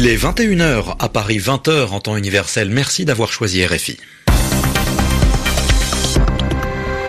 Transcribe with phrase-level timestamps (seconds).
[0.00, 2.70] Il est 21h à Paris, 20h en temps universel.
[2.70, 3.96] Merci d'avoir choisi RFI.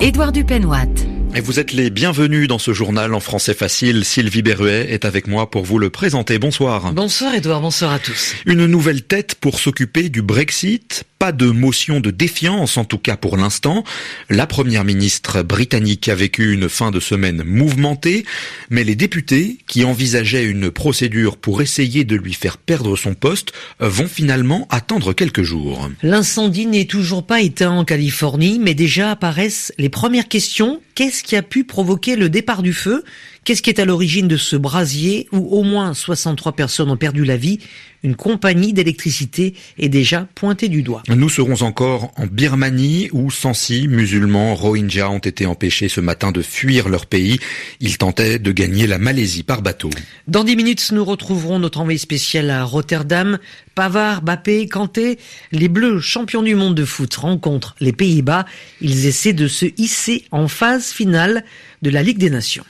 [0.02, 0.88] Édouard Dupenoit.
[1.36, 4.04] Et vous êtes les bienvenus dans ce journal en français facile.
[4.04, 6.40] Sylvie Berruet est avec moi pour vous le présenter.
[6.40, 6.92] Bonsoir.
[6.92, 8.34] Bonsoir Édouard, bonsoir à tous.
[8.48, 11.04] Une nouvelle tête pour s'occuper du Brexit.
[11.20, 13.84] Pas de motion de défiance, en tout cas pour l'instant.
[14.30, 18.26] La première ministre britannique a vécu une fin de semaine mouvementée,
[18.70, 23.52] mais les députés, qui envisageaient une procédure pour essayer de lui faire perdre son poste,
[23.80, 25.90] vont finalement attendre quelques jours.
[26.04, 30.80] L'incendie n'est toujours pas éteint en Californie, mais déjà apparaissent les premières questions.
[31.00, 33.06] Qu'est-ce qui a pu provoquer le départ du feu
[33.44, 37.26] Qu'est-ce qui est à l'origine de ce brasier où au moins 63 personnes ont perdu
[37.26, 37.60] la vie?
[38.02, 41.04] Une compagnie d'électricité est déjà pointée du doigt.
[41.10, 46.42] Nous serons encore en Birmanie où 106 musulmans Rohingyas ont été empêchés ce matin de
[46.42, 47.40] fuir leur pays.
[47.82, 49.90] Ils tentaient de gagner la Malaisie par bateau.
[50.28, 53.38] Dans 10 minutes, nous retrouverons notre envoyé spécial à Rotterdam.
[53.76, 55.20] Pavard, Bappé, Kanté,
[55.52, 58.46] les Bleus champions du monde de foot rencontrent les Pays-Bas.
[58.80, 61.44] Ils essaient de se hisser en phase finale
[61.82, 62.66] de la Ligue des Nations.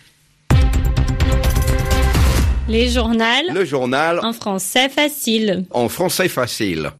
[2.70, 3.26] Les journaux.
[3.52, 4.20] Le journal.
[4.22, 5.66] En français facile.
[5.72, 6.92] En français facile.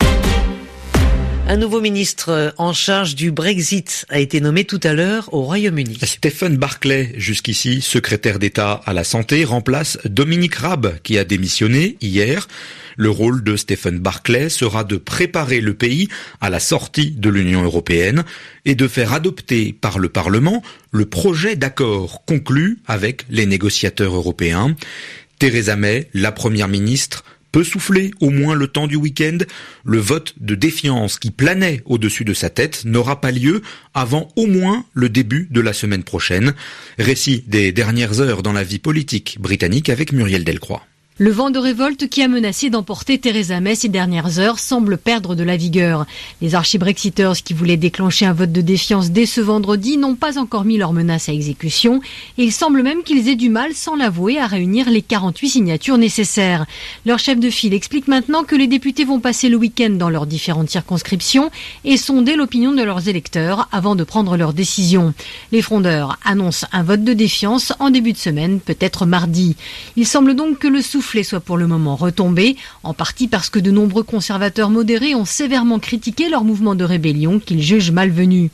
[1.48, 6.00] Un nouveau ministre en charge du Brexit a été nommé tout à l'heure au Royaume-Uni.
[6.02, 12.48] Stephen Barclay, jusqu'ici secrétaire d'État à la santé, remplace Dominique Raab qui a démissionné hier.
[12.98, 16.10] Le rôle de Stephen Barclay sera de préparer le pays
[16.42, 18.26] à la sortie de l'Union européenne
[18.66, 24.76] et de faire adopter par le Parlement le projet d'accord conclu avec les négociateurs européens.
[25.40, 29.38] Theresa May, la première ministre, peut souffler au moins le temps du week-end.
[29.86, 33.62] Le vote de défiance qui planait au-dessus de sa tête n'aura pas lieu
[33.94, 36.54] avant au moins le début de la semaine prochaine.
[36.98, 40.86] Récit des dernières heures dans la vie politique britannique avec Muriel Delcroix.
[41.22, 45.36] Le vent de révolte qui a menacé d'emporter Theresa May ces dernières heures semble perdre
[45.36, 46.06] de la vigueur.
[46.42, 50.64] Les archi-brexiteurs qui voulaient déclencher un vote de défiance dès ce vendredi n'ont pas encore
[50.64, 52.00] mis leur menace à exécution
[52.38, 55.98] et il semble même qu'ils aient du mal, sans l'avouer, à réunir les 48 signatures
[55.98, 56.66] nécessaires.
[57.06, 60.26] Leur chef de file explique maintenant que les députés vont passer le week-end dans leurs
[60.26, 61.52] différentes circonscriptions
[61.84, 65.14] et sonder l'opinion de leurs électeurs avant de prendre leur décision.
[65.52, 69.58] Les frondeurs annoncent un vote de défiance en début de semaine, peut-être mardi.
[69.98, 73.60] Il semble donc que le souffle soit pour le moment retombé, en partie parce que
[73.60, 78.52] de nombreux conservateurs modérés ont sévèrement critiqué leur mouvement de rébellion qu'ils jugent malvenu.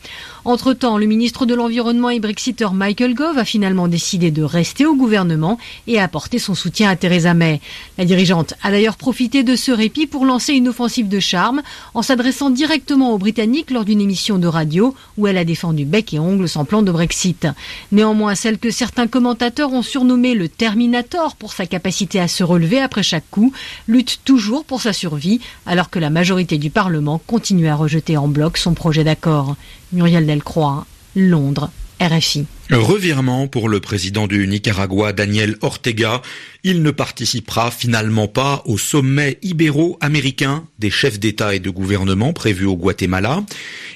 [0.47, 4.93] Entre-temps, le ministre de l'Environnement et Brexiteur Michael Gove a finalement décidé de rester au
[4.93, 5.57] gouvernement
[5.87, 7.61] et apporter son soutien à Theresa May.
[7.97, 11.63] La dirigeante a d'ailleurs profité de ce répit pour lancer une offensive de charme
[11.95, 16.13] en s'adressant directement aux Britanniques lors d'une émission de radio où elle a défendu bec
[16.13, 17.47] et ongle son plan de Brexit.
[17.91, 22.79] Néanmoins, celle que certains commentateurs ont surnommée le Terminator pour sa capacité à se relever
[22.79, 23.51] après chaque coup
[23.87, 28.27] lutte toujours pour sa survie alors que la majorité du Parlement continue à rejeter en
[28.27, 29.55] bloc son projet d'accord.
[29.91, 30.85] Muriel Delcroix,
[31.15, 31.69] Londres,
[32.01, 32.45] RFI.
[32.71, 36.21] Revirement pour le président du Nicaragua, Daniel Ortega.
[36.63, 42.65] Il ne participera finalement pas au sommet ibéro-américain des chefs d'État et de gouvernement prévu
[42.65, 43.43] au Guatemala.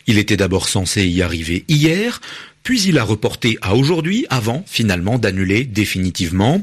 [0.07, 2.21] Il était d'abord censé y arriver hier
[2.63, 6.61] puis il a reporté à aujourd'hui avant finalement d'annuler définitivement.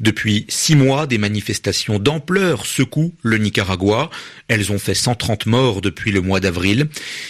[0.00, 4.10] Depuis six mois, des manifestations d'ampleur secouent le Nicaragua.
[4.48, 6.88] Elles ont fait 130 morts depuis le mois d'avril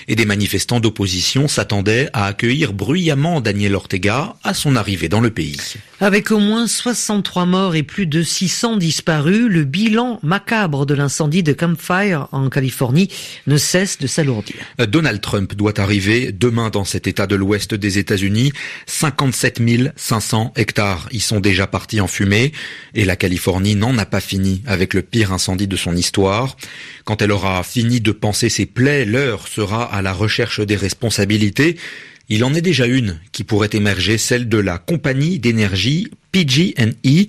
[0.09, 5.31] et des manifestants d'opposition s'attendaient à accueillir bruyamment Daniel Ortega à son arrivée dans le
[5.31, 5.56] pays.
[5.99, 11.43] Avec au moins 63 morts et plus de 600 disparus, le bilan macabre de l'incendie
[11.43, 13.09] de Campfire en Californie
[13.47, 14.57] ne cesse de s'alourdir.
[14.89, 18.53] Donald Trump doit arriver demain dans cet état de l'ouest des États-Unis.
[18.84, 19.62] 57
[19.97, 22.53] 500 hectares y sont déjà partis en fumée
[22.95, 26.59] et la Californie n'en a pas fini avec le pire incendie de son histoire.
[27.07, 31.78] Quand elle aura fini de penser ses plaies, l'heure sera à la recherche des responsabilités.
[32.28, 37.27] Il en est déjà une qui pourrait émerger, celle de la compagnie d'énergie PG&E.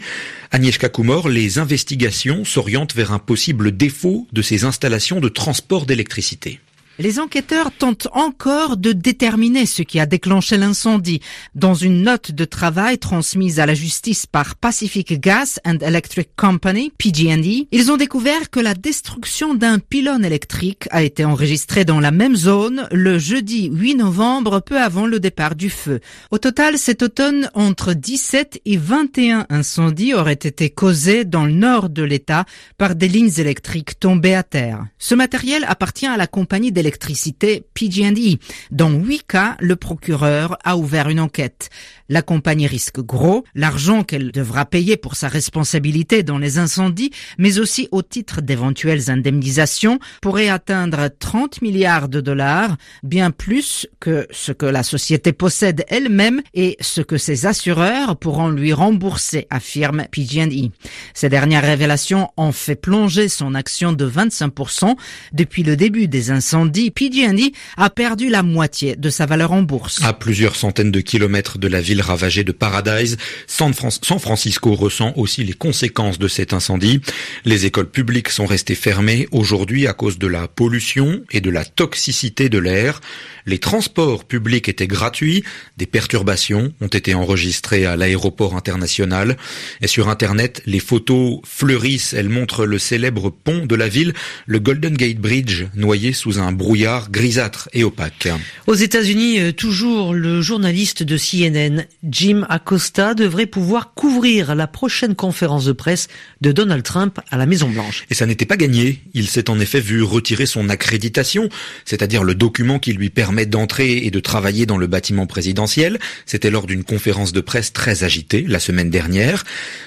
[0.52, 6.60] Agnieszka Kumor, les investigations s'orientent vers un possible défaut de ces installations de transport d'électricité.
[7.00, 11.22] Les enquêteurs tentent encore de déterminer ce qui a déclenché l'incendie.
[11.54, 16.92] Dans une note de travail transmise à la justice par Pacific Gas and Electric Company,
[16.98, 22.10] PG&E, ils ont découvert que la destruction d'un pylône électrique a été enregistrée dans la
[22.10, 26.00] même zone le jeudi 8 novembre, peu avant le départ du feu.
[26.32, 31.90] Au total, cet automne, entre 17 et 21 incendies auraient été causés dans le nord
[31.90, 32.46] de l'État
[32.80, 34.88] par des lignes électriques tombées à terre.
[34.98, 38.38] Ce matériel appartient à la compagnie d'électricité PG&E.
[38.72, 41.70] Dans huit cas, le procureur a ouvert une enquête.
[42.08, 47.60] La compagnie risque gros, l'argent qu'elle devra payer pour sa responsabilité dans les incendies, mais
[47.60, 54.54] aussi au titre d'éventuelles indemnisations, pourrait atteindre 30 milliards de dollars, bien plus que ce
[54.54, 60.70] que la société possède elle-même et ce que ses assureurs pourront lui rembourser, affirme PG&E.
[61.14, 64.96] Ces dernières révélations ont fait plonger son action de 25%.
[65.34, 70.02] Depuis le début des incendies, PG&E a perdu la moitié de sa valeur en bourse.
[70.04, 75.44] À plusieurs centaines de kilomètres de la ville ravagée de Paradise, San Francisco ressent aussi
[75.44, 77.02] les conséquences de cet incendie.
[77.46, 81.66] Les écoles publiques sont restées fermées aujourd'hui à cause de la pollution et de la
[81.66, 83.02] toxicité de l'air.
[83.46, 85.44] Les transports publics étaient gratuits,
[85.78, 89.38] des perturbations ont été enregistrées à l'aéroport international
[89.82, 94.14] et sur Internet, les photos fleurissent, elles montrent le célèbre pont de la ville,
[94.46, 96.67] le Golden Gate Bridge, noyé sous un brouillard
[97.10, 98.28] grisâtre et opaque.
[98.68, 105.16] Aux États-Unis, euh, toujours le journaliste de CNN, Jim Acosta, devrait pouvoir couvrir la prochaine
[105.16, 106.08] conférence de presse
[106.42, 108.06] de Donald Trump à la Maison Blanche.
[108.10, 109.02] Et ça n'était pas gagné.
[109.14, 111.50] Il s'est en effet vu retirer son accréditation,
[111.86, 116.00] c'est-à-dire le document qui lui permet d'entrer et de travailler dans le bâtiment présidentiel.
[116.26, 119.44] C'était lors d'une conférence de presse très agitée la semaine dernière.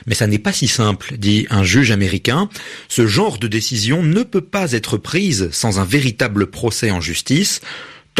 [0.07, 2.49] Mais ça n'est pas si simple, dit un juge américain.
[2.89, 7.61] Ce genre de décision ne peut pas être prise sans un véritable procès en justice.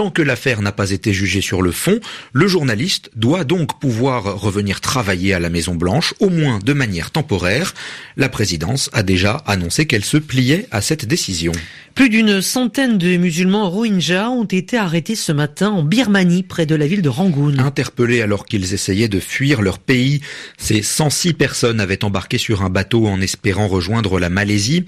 [0.01, 2.01] Tant que l'affaire n'a pas été jugée sur le fond,
[2.33, 7.11] le journaliste doit donc pouvoir revenir travailler à la Maison Blanche, au moins de manière
[7.11, 7.75] temporaire.
[8.17, 11.53] La présidence a déjà annoncé qu'elle se pliait à cette décision.
[11.95, 16.75] Plus d'une centaine de musulmans rohingyas ont été arrêtés ce matin en Birmanie, près de
[16.75, 17.59] la ville de Rangoon.
[17.59, 20.23] Interpellés alors qu'ils essayaient de fuir leur pays,
[20.57, 24.87] ces 106 personnes avaient embarqué sur un bateau en espérant rejoindre la Malaisie.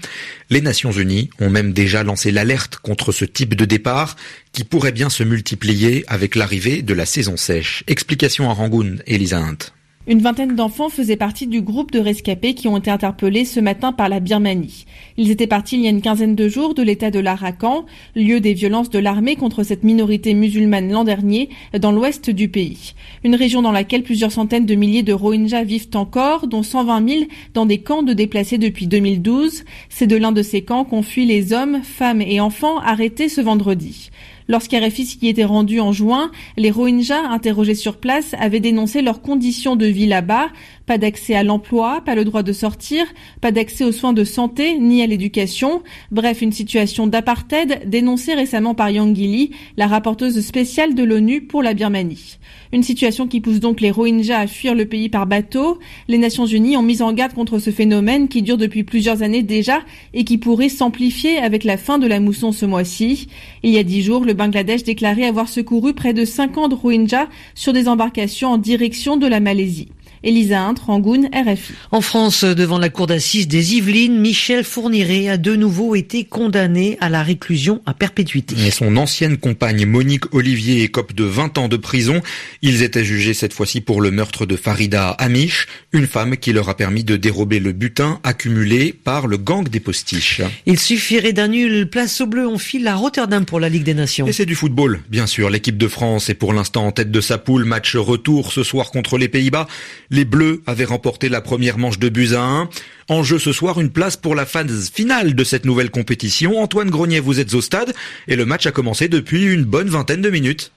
[0.49, 4.15] Les Nations Unies ont même déjà lancé l'alerte contre ce type de départ
[4.53, 7.83] qui pourrait bien se multiplier avec l'arrivée de la saison sèche.
[7.87, 9.73] Explication à Rangoon, Elisa Hunt.
[10.05, 13.93] Une vingtaine d'enfants faisaient partie du groupe de rescapés qui ont été interpellés ce matin
[13.93, 14.85] par la Birmanie.
[15.15, 18.41] Ils étaient partis il y a une quinzaine de jours de l'état de l'Arakan, lieu
[18.41, 21.47] des violences de l'armée contre cette minorité musulmane l'an dernier,
[21.79, 22.95] dans l'ouest du pays.
[23.23, 27.21] Une région dans laquelle plusieurs centaines de milliers de Rohingyas vivent encore, dont 120 000
[27.53, 29.63] dans des camps de déplacés depuis 2012.
[29.87, 33.39] C'est de l'un de ces camps qu'ont fui les hommes, femmes et enfants arrêtés ce
[33.39, 34.09] vendredi.
[34.47, 39.75] Lorsqu'RFI s'y était rendu en juin, les Rohingyas interrogés sur place avaient dénoncé leurs conditions
[39.75, 40.49] de vie là-bas,
[40.85, 43.05] pas d'accès à l'emploi, pas le droit de sortir,
[43.41, 45.81] pas d'accès aux soins de santé ni à l'éducation.
[46.11, 51.63] Bref, une situation d'apartheid dénoncée récemment par Yang Gili, la rapporteuse spéciale de l'ONU pour
[51.63, 52.37] la Birmanie.
[52.73, 55.79] Une situation qui pousse donc les Rohingyas à fuir le pays par bateau.
[56.07, 59.43] Les Nations Unies ont mis en garde contre ce phénomène qui dure depuis plusieurs années
[59.43, 59.81] déjà
[60.13, 63.27] et qui pourrait s'amplifier avec la fin de la mousson ce mois-ci.
[63.61, 67.73] Il y a dix jours, le Bangladesh déclarait avoir secouru près de 50 Rohingyas sur
[67.73, 69.89] des embarcations en direction de la Malaisie.
[70.23, 71.73] Elisa Int, Rangoon, RFI.
[71.91, 76.97] En France, devant la cour d'assises des Yvelines, Michel Fourniret a de nouveau été condamné
[77.01, 78.55] à la réclusion à perpétuité.
[78.65, 82.21] Et son ancienne compagne Monique Olivier écope de 20 ans de prison.
[82.61, 86.69] Ils étaient jugés cette fois-ci pour le meurtre de Farida Amish, une femme qui leur
[86.69, 90.41] a permis de dérober le butin accumulé par le gang des postiches.
[90.65, 91.89] Il suffirait d'un nul.
[91.89, 94.25] Place au bleu, on file à Rotterdam pour la Ligue des Nations.
[94.27, 95.49] Et c'est du football, bien sûr.
[95.49, 97.65] L'équipe de France est pour l'instant en tête de sa poule.
[97.65, 99.67] Match retour ce soir contre les Pays-Bas.
[100.13, 102.69] Les Bleus avaient remporté la première manche de buts à 1.
[103.09, 106.61] En jeu ce soir, une place pour la phase finale de cette nouvelle compétition.
[106.61, 107.95] Antoine Grenier, vous êtes au stade
[108.27, 110.71] et le match a commencé depuis une bonne vingtaine de minutes.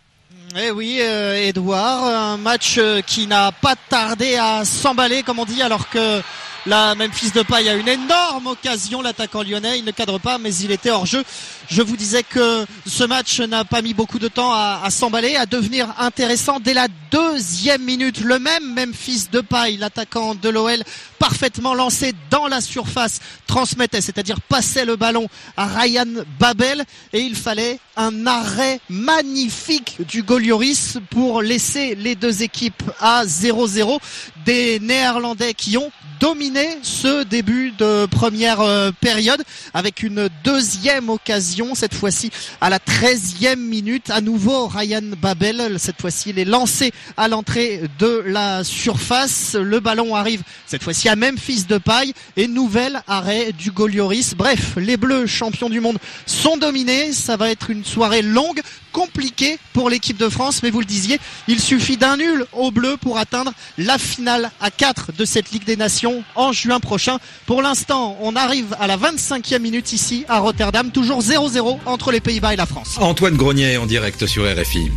[0.59, 5.61] Eh oui, Edouard, un match euh, qui n'a pas tardé à s'emballer, comme on dit,
[5.61, 6.23] alors que
[6.66, 10.52] la Memphis de Paille a une énorme occasion, l'attaquant lyonnais, il ne cadre pas, mais
[10.56, 11.23] il était hors jeu.
[11.68, 15.46] Je vous disais que ce match n'a pas mis beaucoup de temps à, s'emballer, à
[15.46, 18.20] devenir intéressant dès la deuxième minute.
[18.20, 20.82] Le même Memphis de Paille, l'attaquant de l'OL,
[21.18, 26.06] parfaitement lancé dans la surface, transmettait, c'est-à-dire passait le ballon à Ryan
[26.38, 33.25] Babel et il fallait un arrêt magnifique du Golioris pour laisser les deux équipes à
[33.25, 33.99] 0-0.
[34.44, 39.42] Des Néerlandais qui ont dominé ce début de première euh, période
[39.75, 44.10] avec une deuxième occasion, cette fois-ci à la 13e minute.
[44.10, 49.54] À nouveau, Ryan Babel, cette fois-ci, il est lancé à l'entrée de la surface.
[49.54, 54.34] Le ballon arrive cette fois-ci à Memphis de paille et nouvel arrêt du Golioris.
[54.36, 57.12] Bref, les Bleus, champions du monde, sont dominés.
[57.12, 58.60] Ça va être une soirée longue
[58.96, 62.96] compliqué pour l'équipe de France, mais vous le disiez, il suffit d'un nul au bleu
[62.98, 67.18] pour atteindre la finale à 4 de cette Ligue des Nations en juin prochain.
[67.44, 72.20] Pour l'instant, on arrive à la 25e minute ici à Rotterdam, toujours 0-0 entre les
[72.20, 72.96] Pays-Bas et la France.
[72.98, 74.90] Antoine Grenier en direct sur RFI.